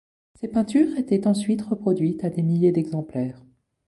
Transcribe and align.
Ces 0.33 0.47
peintures 0.47 0.97
étaient 0.97 1.27
ensuite 1.27 1.61
reproduites 1.61 2.23
à 2.23 2.31
des 2.31 2.41
milliers 2.41 2.71
d'exemplaires. 2.71 3.43